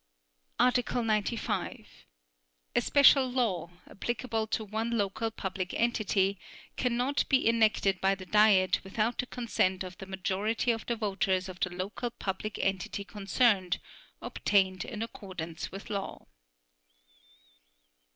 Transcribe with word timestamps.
Article 0.59 1.03
95. 1.03 1.87
A 2.75 2.81
special 2.81 3.29
law, 3.29 3.69
applicable 3.87 4.47
to 4.47 4.65
one 4.65 4.97
local 4.97 5.29
public 5.29 5.75
entity, 5.75 6.39
cannot 6.75 7.23
be 7.29 7.47
enacted 7.47 8.01
by 8.01 8.15
the 8.15 8.25
Diet 8.25 8.83
without 8.83 9.19
the 9.19 9.27
consent 9.27 9.83
of 9.83 9.99
the 9.99 10.07
majority 10.07 10.71
of 10.71 10.87
the 10.87 10.95
voters 10.95 11.47
of 11.47 11.59
the 11.59 11.69
local 11.69 12.09
public 12.09 12.57
entity 12.57 13.03
concerned, 13.03 13.79
obtained 14.23 14.85
in 14.85 15.03
accordance 15.03 15.71
with 15.71 15.91
law. 15.91 16.25